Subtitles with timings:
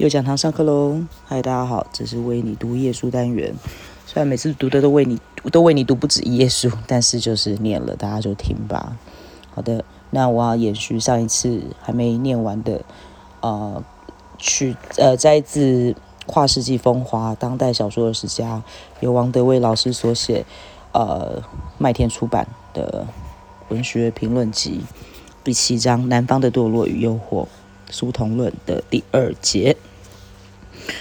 [0.00, 0.98] 又讲堂上课喽！
[1.26, 3.54] 嗨，大家好，这是为你读页书单元。
[4.06, 5.20] 虽然每次读的都为你
[5.52, 8.96] 都为你读不止一页书，但是就是念了，大家就听吧。
[9.50, 12.82] 好的，那我要延续上一次还没念完的，
[13.42, 13.84] 呃，
[14.38, 15.92] 去呃摘自
[16.24, 18.56] 《跨世纪风华：当代小说二十家》，
[19.00, 20.46] 由王德威老师所写，
[20.92, 21.42] 呃，
[21.76, 23.06] 麦田出版的
[23.68, 24.80] 文学评论集
[25.44, 27.44] 第七章《南方的堕落与诱惑》。
[27.92, 29.76] 书童论的第二节，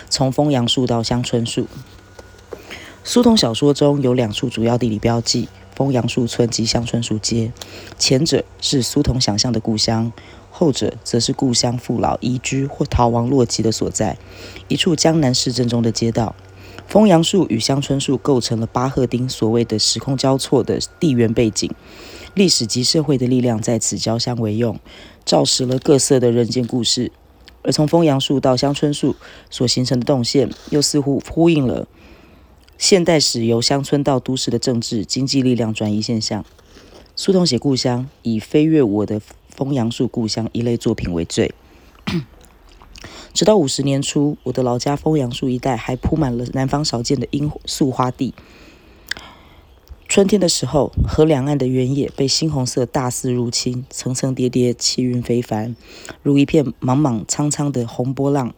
[0.09, 1.68] 从枫杨树到香椿树。
[3.04, 7.51] 苏童小说中有两处主要地理标记：枫杨树村及香椿树街。
[7.97, 10.11] 前者是苏童想象的故乡，
[10.51, 14.18] 后者则是故乡父老移居或逃亡落籍的所在。
[14.68, 16.36] 一处江南市镇中的街道，
[16.87, 21.73] 枫杨树与香椿树构成了巴赫丁所谓的时空交错的地缘背景。
[22.36, 24.79] 历史及社会的力量在此交相为用，
[25.25, 27.11] 照实了各色的人间故事。
[27.69, 29.15] 而从枫杨树到香椿树
[29.51, 31.87] 所形成的动线，又似乎呼应了
[32.80, 36.44] 现代史由乡村到都市的政治经济力量转移现象。
[37.16, 41.53] 苏童写故乡，以飞越我的枫杨树故乡一类作品为最。
[43.36, 48.34] 直到五十年初，我的老家枫杨树一带还铺满了南方少见的罂粟花地。
[50.10, 55.76] 春天的时候，河两岸的原野被猩红色大肆入侵，层层叠叠，气韵非凡，
[56.24, 58.56] 如一片莽莽苍苍的红波浪，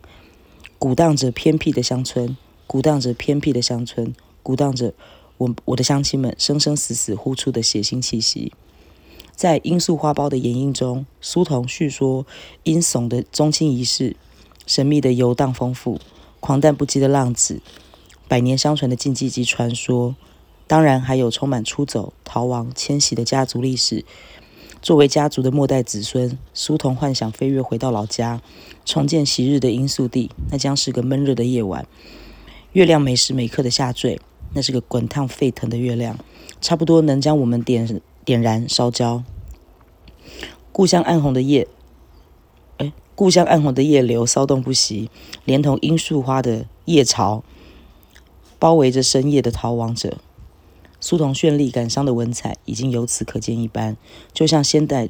[0.79, 4.93] 鼓荡着偏僻的乡村，鼓荡着偏僻的乡村，鼓荡着
[5.37, 8.53] 我我的乡亲们生生死死呼出的血腥气息。
[9.35, 12.25] 在罂粟花苞的掩映中，苏童叙说
[12.63, 14.15] 阴悚的宗亲仪式，
[14.65, 15.99] 神秘的游荡丰富，
[16.39, 17.61] 狂诞不羁的浪子，
[18.29, 20.15] 百年相传的禁忌及传说。
[20.71, 24.05] 当然，还有充满出走、逃亡、迁徙的家族历史。
[24.81, 28.41] 作为家族的末代子孙，苏童幻想飞跃回到老家，
[28.85, 30.31] 重见昔日的罂粟地。
[30.49, 31.85] 那将是个闷热的夜晚，
[32.71, 34.21] 月亮每时每刻的下坠。
[34.53, 36.17] 那是个滚烫沸腾的月亮，
[36.61, 39.25] 差不多能将我们点点燃烧焦。
[40.71, 41.67] 故乡暗红的夜，
[42.77, 45.09] 哎，故乡暗红的夜流骚动不息，
[45.43, 47.43] 连同罂粟花的夜潮，
[48.57, 50.19] 包围着深夜的逃亡者。
[51.01, 53.97] 苏童绚丽感伤的文采已经由此可见一斑，
[54.33, 55.09] 就像现代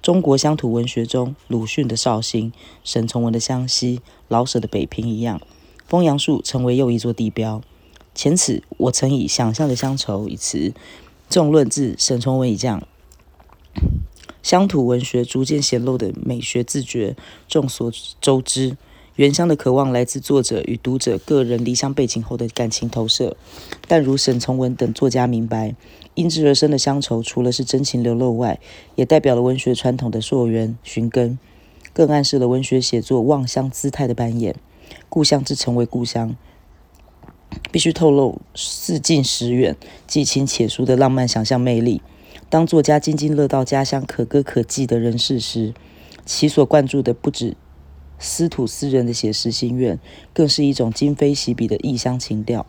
[0.00, 2.52] 中国乡土文学中鲁迅的绍兴、
[2.82, 5.40] 沈从文的湘西、老舍的北平一样，
[5.86, 7.60] 枫杨树成为又一座地标。
[8.14, 10.72] 前此我曾以想象的乡愁一词，
[11.28, 12.82] 纵论自沈从文以降，
[14.42, 17.14] 乡土文学逐渐显露的美学自觉，
[17.46, 17.92] 众所
[18.22, 18.78] 周知。
[19.16, 23.34] 原乡的渴望来自作者与读者个人离乡背景后的感情投射，
[23.88, 25.74] 但如沈从文等作家明白，
[26.14, 28.60] 因之而生的乡愁，除了是真情流露外，
[28.94, 31.38] 也代表了文学传统的溯源寻根，
[31.94, 34.54] 更暗示了文学写作望乡姿态的扮演。
[35.08, 36.36] 故乡之成为故乡，
[37.72, 39.74] 必须透露似近时远、
[40.06, 42.02] 既亲且疏的浪漫想象魅力。
[42.50, 45.72] 当作家津津乐道家乡可歌可泣的人事时，
[46.26, 47.56] 其所灌注的不止。
[48.18, 49.98] 私土私人的写实心愿，
[50.32, 52.66] 更是一种今非昔比的异乡情调。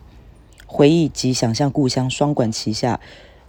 [0.66, 3.00] 回忆及想象故乡双管齐下，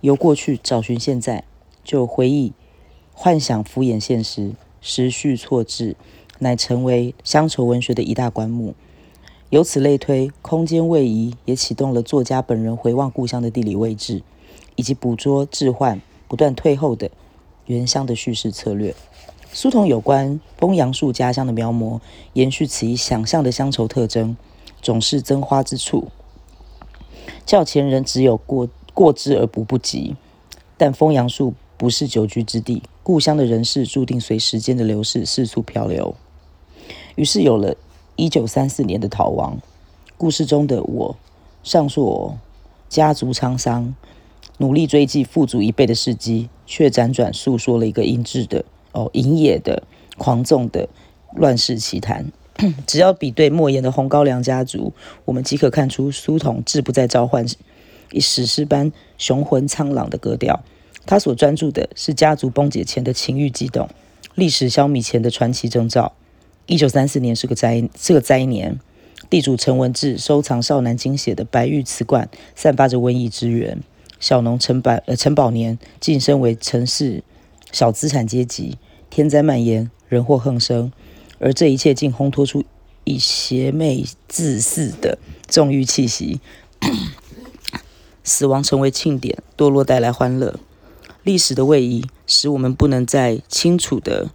[0.02, 1.44] 由过去找寻现在，
[1.84, 2.54] 就回忆、
[3.14, 5.98] 幻想、敷衍现实，时序错置，
[6.40, 8.74] 乃成为乡愁文学的一大棺木。
[9.50, 14.22] 由此类推，空间位移也启动了作家本人回望故乡的地理位置，
[14.76, 17.12] 以及捕捉置换、不断退后的
[17.66, 18.96] 原乡的叙事策略。
[19.52, 22.00] 书童有关枫杨树家乡的描摹，
[22.34, 24.38] 延续其想象的乡愁特征，
[24.80, 26.10] 总是增花之处。
[27.48, 30.16] 较前人只有过过之而不不及，
[30.78, 36.16] 但枫杨树不是久居之地，故乡的人事注定随时间的流逝四处漂流。
[37.16, 37.76] 于是有了
[38.16, 39.58] 一九三四年的逃亡。
[40.16, 41.16] 故事中的我，
[41.64, 42.38] 上述我
[42.88, 43.96] 家族沧桑，
[44.58, 48.64] 努力追记父祖一辈的事迹，却辗转诉说了一个音质的。
[48.92, 49.84] 哦，隐野的、
[50.18, 50.90] 狂纵的
[51.36, 52.32] 乱世奇谈，
[52.88, 54.94] 只要比对莫言的《红高粱家族》，
[55.26, 57.46] 我们即可看出苏童志不在召唤
[58.12, 60.64] 以史诗般雄浑苍朗的格调。
[61.06, 63.90] 他所专注的是家族崩解前的情欲激动，
[64.36, 66.14] 历史消弭前的传奇征兆。
[66.66, 68.80] 一九三四年是个灾，是个灾年。
[69.30, 73.80] 地主陈文志收藏少南京写的白玉瓷罐，散发着瘟疫之源。
[74.20, 77.24] 小农陈百呃陈宝年晋升为陈氏。
[77.72, 78.78] 小资产阶级，
[79.10, 80.92] 天灾蔓延，人祸横生，
[81.40, 82.64] 而这一切竟烘托出
[83.04, 85.18] 以邪魅自肆的
[85.48, 86.40] 纵欲气息。
[88.24, 90.60] 死亡成为庆典，堕落带来欢乐。
[91.24, 94.30] 历史的位移使我们不能再清楚的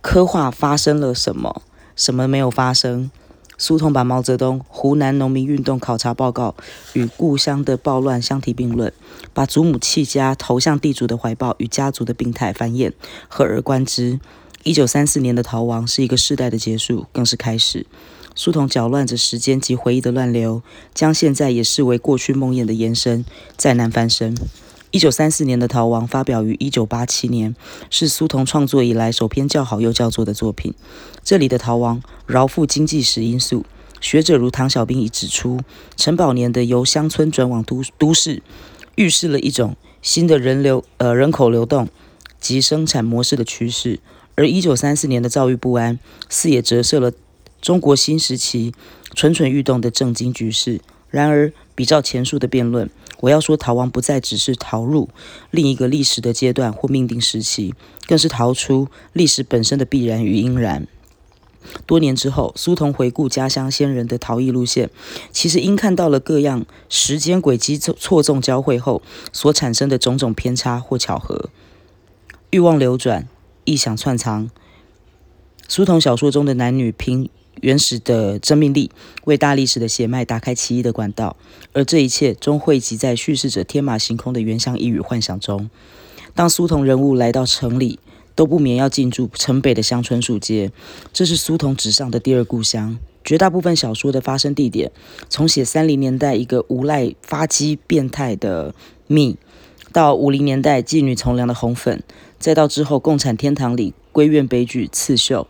[0.00, 1.62] 刻画发生了什么，
[1.96, 3.10] 什么没有发生。
[3.56, 6.54] 苏童把毛泽东湖南农民运动考察报告
[6.94, 8.92] 与故乡的暴乱相提并论，
[9.32, 12.92] 把祖母弃家投向地主的怀抱与家族的病态繁衍
[13.28, 14.18] 合而观之。
[14.64, 17.86] 一九三四年的逃亡是一个世代的结束，更是开始。
[18.34, 20.62] 苏童搅乱着时间及回忆的乱流，
[20.92, 23.24] 将现在也视为过去梦魇的延伸，
[23.56, 24.34] 再难翻身。
[24.94, 27.56] 一九三四年的逃亡发表于一九八七年，
[27.90, 30.72] 是苏童创作以来首篇较好又叫座的作品。
[31.24, 33.66] 这里的逃亡饶富经济史因素，
[34.00, 35.58] 学者如唐小兵已指出，
[35.96, 38.40] 陈宝年的由乡村转往都都市，
[38.94, 41.88] 预示了一种新的人流呃人口流动
[42.38, 43.98] 及生产模式的趋势。
[44.36, 45.98] 而一九三四年的躁郁不安，
[46.28, 47.10] 似也折射了。
[47.60, 48.72] 中国新时期
[49.12, 50.80] 蠢蠢欲动的政经局势。
[51.10, 52.88] 然而，比照前述的辩论，
[53.20, 55.08] 我要说，逃亡不再只是逃入
[55.50, 57.74] 另一个历史的阶段或命定时期，
[58.06, 60.86] 更是逃出历史本身的必然与应然。
[61.86, 64.90] 多年之后，苏童回顾家乡先人的逃逸路线，
[65.32, 71.48] 其实因看到了各样时间轨迹错错综交汇后所产生的种种偏差或巧合。
[72.50, 73.26] 欲望流转，
[73.64, 74.50] 臆想串藏。
[75.66, 77.30] 苏童小说中的男女凭
[77.60, 78.90] 原始的生命力
[79.24, 81.36] 为大历史的血脉打开奇异的管道，
[81.72, 85.70] 而这一切终汇集在叙事者天马行空的原乡一语幻想中。
[86.34, 87.98] 当苏童人物来到城里，
[88.34, 90.72] 都不免要进驻城北的乡村树街，
[91.12, 92.98] 这是苏童纸上的第二故乡。
[93.24, 94.90] 绝大部分小说的发生地点，
[95.30, 98.74] 从写三零年代一个无赖发迹变态的
[99.06, 99.38] 蜜，
[99.92, 102.02] 到五零年代妓女从良的红粉，
[102.38, 105.46] 再到之后共产天堂里闺怨悲剧刺绣。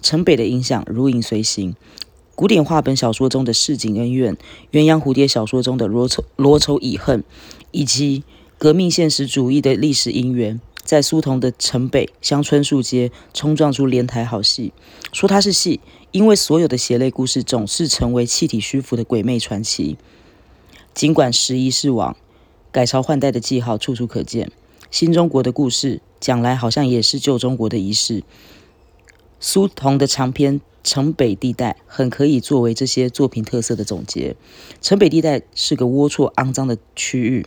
[0.00, 1.74] 城北的影响如影随形，
[2.34, 4.36] 古典话本小说中的市井恩怨，
[4.72, 7.24] 鸳鸯蝴蝶小说中的罗仇罗仇乙恨，
[7.70, 8.22] 以及
[8.58, 14.72] 革命现实主义的历史因缘，在苏童的城北乡村树街冲撞出连台好戏。
[15.12, 15.80] 说它是戏，
[16.12, 19.96] 因为所有的血泪故事总是成为气体虚浮的鬼魅传奇。
[20.94, 22.16] 尽管时移世往，
[22.70, 24.50] 改朝换代的记号处处可见，
[24.90, 28.22] 新中国的故事讲来好像也是旧中国的仪式。
[29.38, 34.34] 苏童的长篇《城北地带》很可以作为这些作品特色的总结。
[34.80, 37.46] 城北地带是个龌龊肮脏的区域，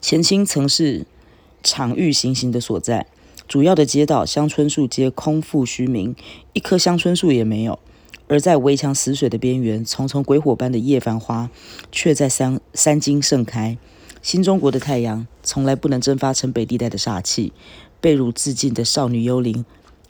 [0.00, 1.06] 前清曾是
[1.62, 3.06] 场域行刑的所在，
[3.46, 6.16] 主要的街道乡村树街空负虚名，
[6.54, 7.78] 一棵乡村树也没有。
[8.28, 11.50] 而在围墙死水的边缘，重重鬼火般的叶繁花
[11.90, 13.76] 却在三三金盛开。
[14.22, 17.52] 新中国的太阳从来不能蒸发城北地带的煞气，
[18.00, 19.64] 被辱自尽的少女幽灵。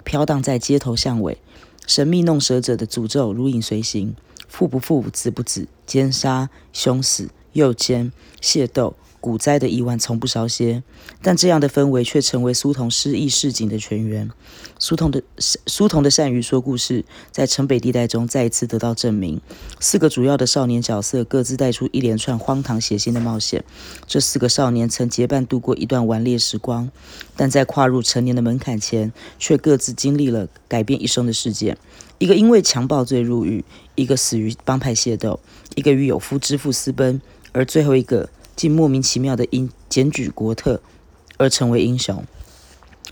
[0.05, 1.38] 飘荡在街头巷尾，
[1.87, 4.14] 神秘弄蛇者的诅咒如影随形，
[4.49, 8.97] 父不父，子不子，奸杀、凶死、诱奸、械斗。
[9.20, 10.82] 股灾的意外从不少歇，
[11.22, 14.31] 但这样的氛围却成为苏童失意市井的泉源。
[14.78, 15.22] 苏童的
[15.67, 19.40] 苏童的善于说故事，在城北地带中再一次得到证明。
[19.78, 23.62] 四个主要的少年角色各自带出一连串荒唐血腥的冒险。
[24.06, 26.90] 这四个少年曾结伴度过一段顽劣时光，
[27.37, 31.76] 但在跨入成年的门槛前，却各自经历了改变一生的事件。
[32.19, 33.64] 一个因为强暴罪入狱，
[33.94, 35.40] 一个死于帮派械斗，
[35.75, 37.20] 一个与有夫之妇私奔，
[37.52, 38.31] 而最后一个。
[38.60, 40.82] 竟莫名其妙的因检举国特
[41.38, 42.22] 而成为英雄。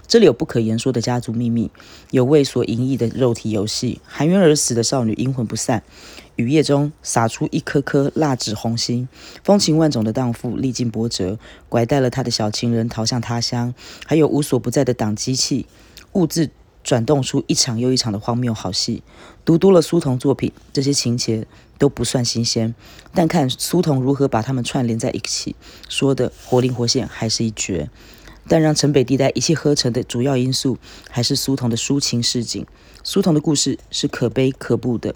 [0.07, 1.71] 这里有不可言说的家族秘密，
[2.11, 5.83] 有为所淫逸的肉体游戏，含冤而死的少女阴魂不散，
[6.37, 9.09] 雨夜中洒出一颗颗蜡纸红心，
[9.43, 11.39] 风情万种的荡妇历尽波折，
[11.71, 13.73] 拐带了他的小情人逃向他乡，
[14.05, 15.65] 还有无所不在的党机器，
[16.13, 16.51] 物质。
[16.89, 19.03] 转动出一场又一场的荒谬好戏。
[19.45, 22.75] 读多了苏童作品，这些情节都不算新鲜，
[23.13, 25.55] 但看苏童如何把它们串联在一起，
[25.87, 27.91] 说的活灵活现，还是一绝。
[28.49, 30.79] 但让城北地带一气呵成的主要因素，
[31.11, 32.67] 还是苏童的抒情市井。
[33.05, 35.15] 苏童的故事是可悲可怖的。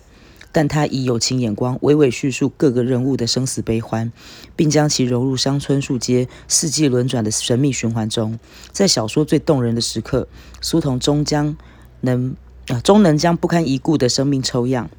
[0.55, 4.13] 但他以友情眼光娓娓叙述各个人物的生死悲欢，
[4.55, 8.39] 并将其融入乡村树街四季轮转的神秘循环中。
[8.71, 10.29] 在小说最动人的时刻，
[10.61, 11.57] 苏童终将
[12.03, 12.37] 能
[12.69, 14.91] 啊终能将不堪一顾的生命抽样，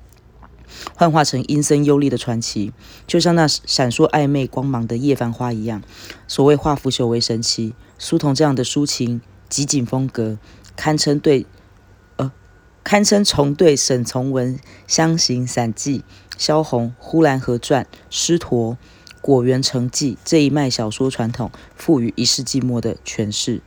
[0.95, 2.73] 幻化成阴森幽厉的传奇，
[3.05, 5.83] 就像那闪烁暧昧光芒的叶繁花一样。
[6.27, 10.39] 所谓化腐朽为神奇，苏童这样的抒情极简风格，
[10.75, 11.45] 堪称对。
[12.83, 15.99] 堪称重对沈从文《湘行散记》、
[16.37, 18.73] 萧红《呼兰河传》、狮驼
[19.21, 23.61] 《果园城记》这一脉小说传统赋予一世纪末的诠释。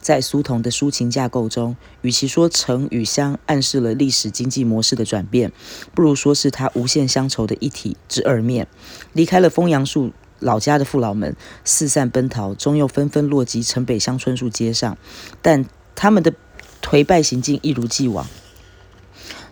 [0.00, 5.50] 在苏童的抒情架构中，与其说城与乡暗示了历史经济模式的转变，
[5.94, 8.68] 不如说是他无限乡愁的一体之二面。
[9.14, 11.34] 离开了枫杨树老家的父老们
[11.64, 14.96] 四散奔逃，终又纷纷落及城北乡村树街上，
[15.42, 16.32] 但他们的
[16.80, 18.26] 颓败行径一如既往。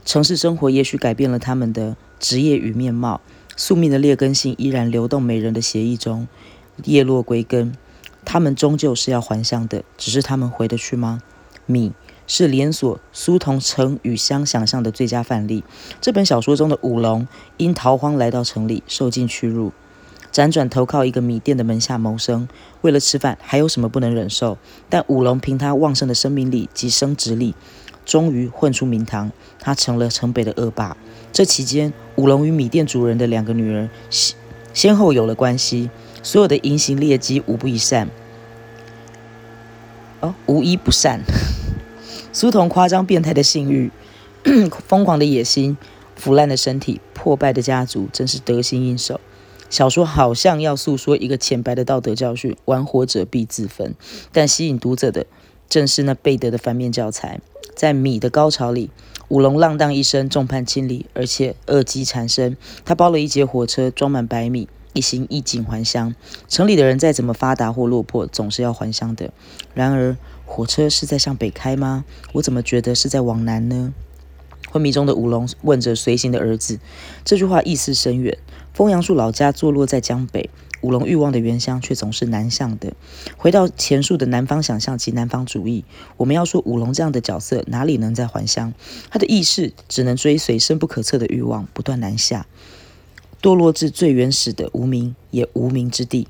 [0.06, 3.20] 城市生活也许改变了他们的职业与面貌，
[3.56, 6.28] 宿命的劣根性依然流动美人的协议中，
[6.84, 7.76] 叶落归根。
[8.24, 11.22] 他们终究是要还乡的，只是他们回得去吗？
[11.66, 11.92] 米
[12.28, 15.64] 是连锁苏童城与乡想象的最佳范例。
[16.00, 19.72] 这本小说中的五龙因逃荒来到城里，受尽屈辱，
[20.32, 22.48] 辗转投靠一个米店的门下谋生。
[22.82, 24.56] 为了吃饭，还有什么不能忍受？
[24.88, 27.56] 但五龙凭他旺盛的生命力及生殖力。
[28.06, 30.96] 终于混出名堂，他成了城北的恶霸。
[31.32, 34.36] 这期间，五龙与米店主人的两个女儿先
[34.72, 35.90] 先后有了关系。
[36.22, 38.08] 所有的淫行劣迹无不一善，
[40.20, 41.20] 哦，无一不善。
[42.32, 43.92] 苏童夸张变态的性欲，
[44.88, 45.76] 疯狂的野心，
[46.16, 49.20] 腐烂的身体，破败的家族，真是得心应手。
[49.70, 53.94] 小说好像要诉说一个浅白的道德教训：玩火者必自焚。
[54.32, 55.26] 但吸引读者的
[55.68, 57.40] 正是那贝德的反面教材。
[57.74, 58.90] 在米的高潮里，
[59.28, 62.56] 五龙浪荡一生，众叛亲离，而且恶疾缠身。
[62.84, 66.14] 他包了一节火车，装满白米，一行衣锦还乡。
[66.48, 69.30] 城里的人再怎么发达或落魄，总是要还乡的。
[69.74, 72.04] 然而，火车是在向北开吗？
[72.32, 73.92] 我怎么觉得是在往南呢？
[74.70, 76.78] 昏迷中的五龙问着随行的儿子，
[77.24, 78.38] 这句话意思深远。
[78.76, 80.50] 枫杨树老家坐落在江北。
[80.82, 82.92] 五龙欲望的原乡却总是南向的。
[83.38, 85.82] 回到前述的南方想象及南方主义，
[86.18, 88.74] 我们要说五龙这样的角色哪里能在还乡？
[89.08, 92.46] 他的意识只能追随深不可测的欲望，不断南下，
[93.40, 96.28] 堕落至最原始的无名也无名之地。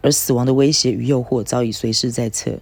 [0.00, 2.60] 而死亡的威胁与诱惑早已随时在侧。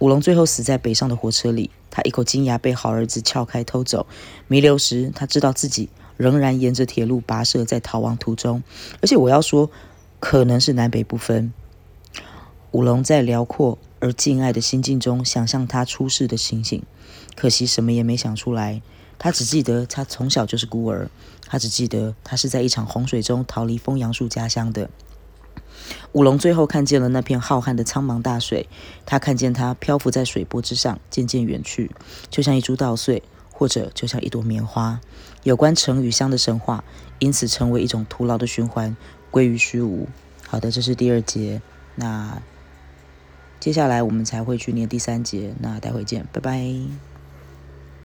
[0.00, 4.08] 五龙最后死在北上的火车里，他一口金牙被好儿子撬开偷走。
[4.48, 5.88] 弥留时，他知道自己
[6.22, 8.62] 仍然沿着铁路跋涉在逃亡途中。
[9.02, 9.68] 而且我要说。
[10.24, 11.52] 可能是南北不分。
[12.70, 16.84] 五龙在辽阔而敬爱的心境中想象他出世的情形，
[17.34, 18.80] 可惜什么也没想出来。
[19.18, 21.10] 他只记得他从小就是孤儿，
[21.48, 24.88] 他只记得他是在一场洪水中逃离枫杨树家乡的。
[26.12, 28.68] 五龙最后看见了那片浩瀚的苍茫大水，
[29.04, 31.90] 他看见它漂浮在水波之上，渐渐远去，
[32.30, 33.24] 就像一株稻穗，
[33.62, 35.00] 或者就像一朵棉花。
[35.44, 36.82] 有关城与乡的神话，
[37.20, 38.96] 因此成为一种徒劳的循环。
[39.30, 40.08] 归于虚无。
[40.48, 41.62] 好的，这是第二节。
[41.94, 42.42] 那
[43.60, 45.54] 接下来我们才会去念第三节。
[45.60, 47.11] 那待会见，拜拜。